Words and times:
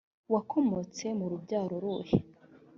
wakomotse 0.33 1.05
mu 1.19 1.25
rubyaro 1.31 1.75
ruhe 1.83 2.17